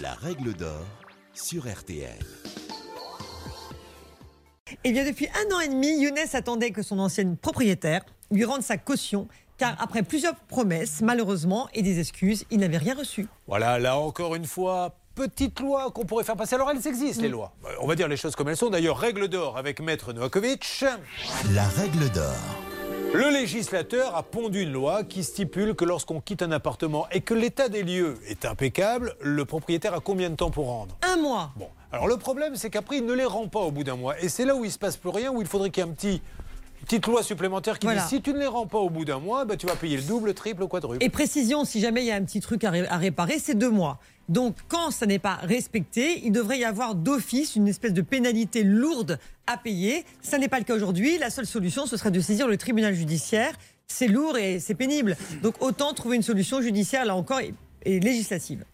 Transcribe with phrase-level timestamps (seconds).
[0.00, 0.84] La règle d'or
[1.34, 2.18] sur RTL.
[4.82, 8.62] Eh bien, depuis un an et demi, Younes attendait que son ancienne propriétaire lui rende
[8.62, 13.28] sa caution, car après plusieurs promesses, malheureusement, et des excuses, il n'avait rien reçu.
[13.46, 16.56] Voilà, là encore une fois, petite loi qu'on pourrait faire passer.
[16.56, 17.52] Alors elles existent, les lois.
[17.64, 18.70] Euh, On va dire les choses comme elles sont.
[18.70, 20.84] D'ailleurs, règle d'or avec Maître Novakovic.
[21.52, 22.34] La règle d'or.
[23.14, 27.32] Le législateur a pondu une loi qui stipule que lorsqu'on quitte un appartement et que
[27.32, 30.96] l'état des lieux est impeccable, le propriétaire a combien de temps pour rendre?
[31.00, 31.52] Un mois.
[31.54, 34.20] Bon, alors le problème, c'est qu'après, il ne les rend pas au bout d'un mois.
[34.20, 35.88] Et c'est là où il se passe plus rien, où il faudrait qu'il y ait
[35.88, 36.22] un petit,
[36.82, 38.02] petite loi supplémentaire qui Voilà.
[38.02, 39.96] dit si tu ne les rends pas au bout d'un mois, bah, tu vas payer
[39.96, 41.02] le double, le triple, le quadruple.
[41.04, 43.54] Et précision, si jamais il y a un petit truc à, ré- à réparer, c'est
[43.54, 43.98] deux mois.
[44.28, 48.62] Donc, quand ça n'est pas respecté, il devrait y avoir d'office une espèce de pénalité
[48.62, 50.04] lourde à payer.
[50.22, 51.18] Ça n'est pas le cas aujourd'hui.
[51.18, 53.52] La seule solution, ce serait de saisir le tribunal judiciaire.
[53.86, 55.16] C'est lourd et c'est pénible.
[55.42, 58.64] Donc, autant trouver une solution judiciaire, là encore, et législative.